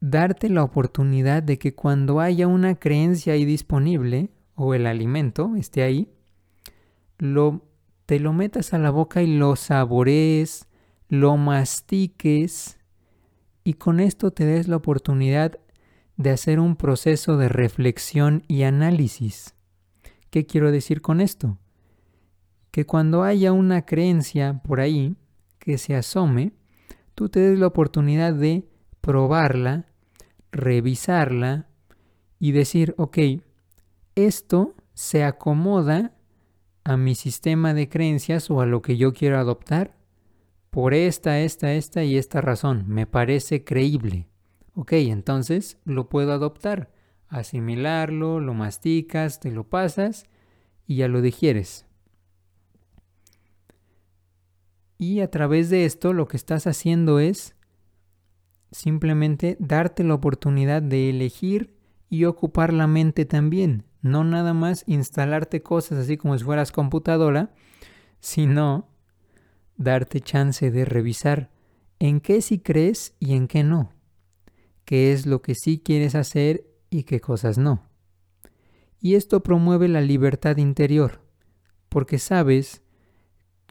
[0.00, 5.82] darte la oportunidad de que cuando haya una creencia ahí disponible o el alimento esté
[5.82, 6.08] ahí,
[7.18, 7.62] lo,
[8.06, 10.68] te lo metas a la boca y lo saborees,
[11.08, 12.78] lo mastiques
[13.64, 15.58] y con esto te des la oportunidad
[16.16, 19.54] de hacer un proceso de reflexión y análisis.
[20.30, 21.58] ¿Qué quiero decir con esto?
[22.70, 25.16] Que cuando haya una creencia por ahí
[25.58, 26.52] que se asome,
[27.14, 28.68] tú te des la oportunidad de
[29.00, 29.86] probarla,
[30.52, 31.68] revisarla
[32.38, 33.18] y decir, ok,
[34.14, 36.14] esto se acomoda
[36.84, 39.96] a mi sistema de creencias o a lo que yo quiero adoptar
[40.70, 42.84] por esta, esta, esta y esta razón.
[42.88, 44.28] Me parece creíble.
[44.74, 46.90] Ok, entonces lo puedo adoptar,
[47.28, 50.26] asimilarlo, lo masticas, te lo pasas
[50.86, 51.86] y ya lo digieres.
[54.98, 57.54] Y a través de esto lo que estás haciendo es
[58.70, 61.74] simplemente darte la oportunidad de elegir
[62.10, 63.84] y ocupar la mente también.
[64.00, 67.50] No nada más instalarte cosas así como si fueras computadora,
[68.20, 68.88] sino
[69.76, 71.50] darte chance de revisar
[71.98, 73.92] en qué sí crees y en qué no.
[74.84, 77.82] Qué es lo que sí quieres hacer y qué cosas no.
[79.00, 81.20] Y esto promueve la libertad interior,
[81.88, 82.82] porque sabes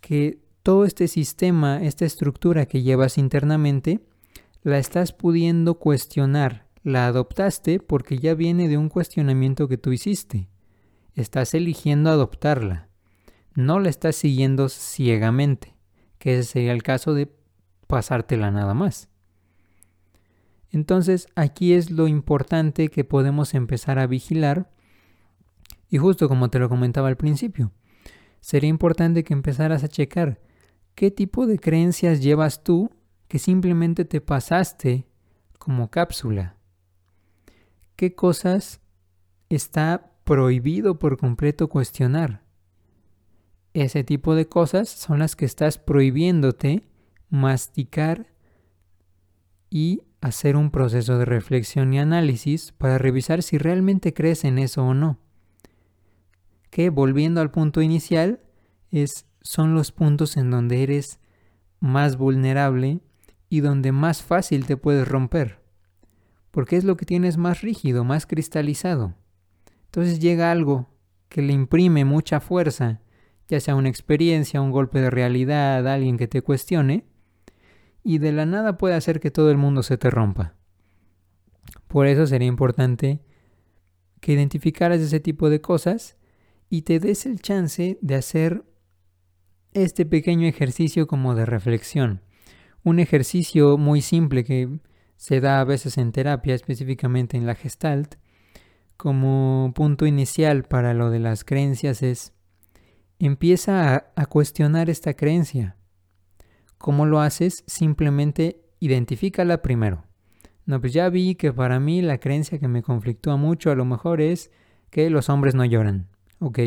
[0.01, 4.01] que todo este sistema, esta estructura que llevas internamente,
[4.67, 6.67] la estás pudiendo cuestionar.
[6.83, 10.49] La adoptaste porque ya viene de un cuestionamiento que tú hiciste.
[11.15, 12.89] Estás eligiendo adoptarla.
[13.55, 15.77] No la estás siguiendo ciegamente,
[16.19, 17.31] que ese sería el caso de
[17.87, 19.07] pasártela nada más.
[20.69, 24.69] Entonces aquí es lo importante que podemos empezar a vigilar
[25.89, 27.71] y justo como te lo comentaba al principio,
[28.41, 30.41] sería importante que empezaras a checar
[30.93, 32.91] qué tipo de creencias llevas tú
[33.27, 35.07] que simplemente te pasaste
[35.57, 36.55] como cápsula.
[37.95, 38.79] ¿Qué cosas
[39.49, 42.43] está prohibido por completo cuestionar?
[43.73, 46.83] Ese tipo de cosas son las que estás prohibiéndote
[47.29, 48.27] masticar
[49.69, 54.83] y hacer un proceso de reflexión y análisis para revisar si realmente crees en eso
[54.83, 55.19] o no.
[56.69, 58.39] Que volviendo al punto inicial,
[58.91, 61.19] es, son los puntos en donde eres
[61.79, 63.01] más vulnerable
[63.49, 65.59] y donde más fácil te puedes romper,
[66.51, 69.15] porque es lo que tienes más rígido, más cristalizado.
[69.85, 70.89] Entonces llega algo
[71.29, 73.01] que le imprime mucha fuerza,
[73.47, 77.05] ya sea una experiencia, un golpe de realidad, alguien que te cuestione,
[78.03, 80.55] y de la nada puede hacer que todo el mundo se te rompa.
[81.87, 83.21] Por eso sería importante
[84.19, 86.17] que identificaras ese tipo de cosas
[86.69, 88.65] y te des el chance de hacer
[89.73, 92.21] este pequeño ejercicio como de reflexión
[92.87, 94.79] un ejercicio muy simple que
[95.17, 98.15] se da a veces en terapia, específicamente en la gestalt,
[98.95, 102.31] como punto inicial para lo de las creencias es,
[103.19, 105.75] empieza a, cuestionar esta creencia.
[106.77, 107.65] ¿Cómo lo haces?
[107.67, 110.05] Simplemente identifícala primero.
[110.65, 113.83] No, pues ya vi que para mí la creencia que me conflictúa mucho a lo
[113.83, 114.49] mejor es
[114.91, 116.07] que los hombres no lloran.
[116.39, 116.59] Ok.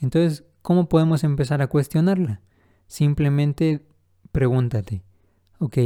[0.00, 2.40] Entonces, ¿cómo podemos empezar a cuestionarla?
[2.86, 3.84] Simplemente
[4.36, 5.02] pregúntate,
[5.60, 5.78] ok,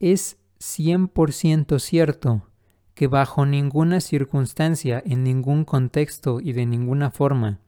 [0.00, 2.48] ¿es 100% cierto
[2.94, 7.60] que bajo ninguna circunstancia, en ningún contexto y de ninguna forma,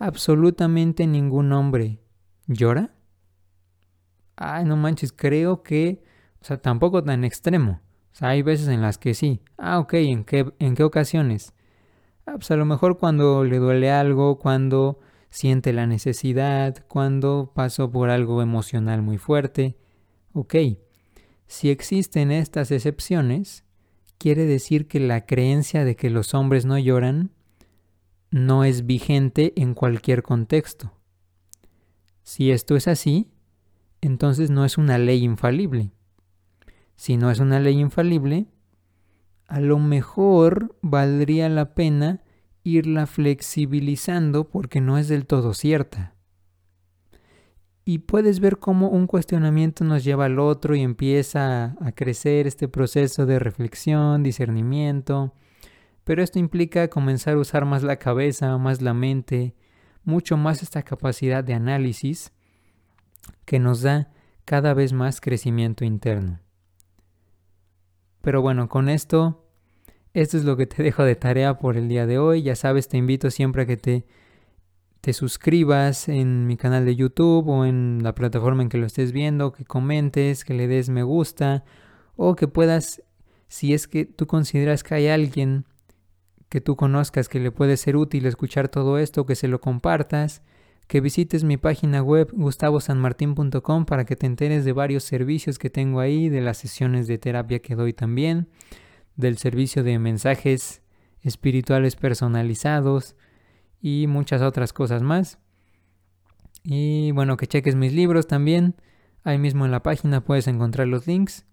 [0.00, 2.00] absolutamente ningún hombre
[2.48, 2.90] llora?
[4.34, 6.02] Ay, no manches, creo que,
[6.42, 7.80] o sea, tampoco tan extremo.
[8.12, 9.40] O sea, hay veces en las que sí.
[9.56, 11.54] Ah, ok, ¿en qué, en qué ocasiones?
[12.26, 14.98] Ah, pues a lo mejor cuando le duele algo, cuando
[15.30, 19.76] siente la necesidad, cuando pasó por algo emocional muy fuerte.
[20.32, 20.54] Ok,
[21.46, 23.64] si existen estas excepciones,
[24.18, 27.30] quiere decir que la creencia de que los hombres no lloran
[28.30, 30.92] no es vigente en cualquier contexto.
[32.22, 33.30] Si esto es así,
[34.00, 35.92] entonces no es una ley infalible.
[36.94, 38.46] Si no es una ley infalible,
[39.46, 42.22] a lo mejor valdría la pena
[42.68, 46.14] irla flexibilizando porque no es del todo cierta.
[47.84, 52.68] Y puedes ver cómo un cuestionamiento nos lleva al otro y empieza a crecer este
[52.68, 55.32] proceso de reflexión, discernimiento.
[56.04, 59.54] Pero esto implica comenzar a usar más la cabeza, más la mente,
[60.04, 62.32] mucho más esta capacidad de análisis
[63.46, 64.10] que nos da
[64.44, 66.40] cada vez más crecimiento interno.
[68.20, 69.47] Pero bueno, con esto,
[70.14, 72.42] esto es lo que te dejo de tarea por el día de hoy.
[72.42, 74.04] Ya sabes, te invito siempre a que te,
[75.00, 79.12] te suscribas en mi canal de YouTube o en la plataforma en que lo estés
[79.12, 81.64] viendo, que comentes, que le des me gusta
[82.16, 83.02] o que puedas,
[83.46, 85.64] si es que tú consideras que hay alguien
[86.48, 90.42] que tú conozcas que le puede ser útil escuchar todo esto, que se lo compartas,
[90.86, 96.00] que visites mi página web gustavosanmartin.com para que te enteres de varios servicios que tengo
[96.00, 98.48] ahí, de las sesiones de terapia que doy también,
[99.18, 100.80] del servicio de mensajes
[101.20, 103.16] espirituales personalizados
[103.82, 105.38] y muchas otras cosas más.
[106.62, 108.76] Y bueno, que cheques mis libros también.
[109.24, 111.44] Ahí mismo en la página puedes encontrar los links.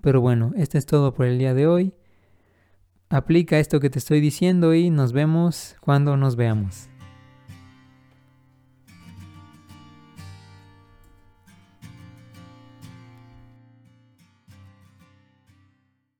[0.00, 1.94] Pero bueno, este es todo por el día de hoy.
[3.10, 6.88] Aplica esto que te estoy diciendo y nos vemos cuando nos veamos.